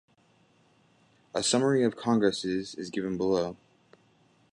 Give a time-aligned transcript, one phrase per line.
[1.35, 3.55] A summary of congresses is given below.